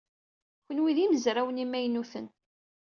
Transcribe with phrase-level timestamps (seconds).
[0.65, 2.27] Kenwi d imezrawen imaynuten.